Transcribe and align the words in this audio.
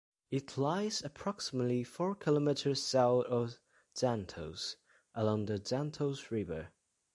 It 0.31 0.57
lies 0.57 1.03
approximately 1.03 1.83
four 1.83 2.15
kilometres 2.15 2.81
south 2.81 3.25
of 3.25 3.59
Xanthos 3.95 4.77
along 5.13 5.45
the 5.45 5.59
Xanthos 5.59 6.31
River. 6.31 6.69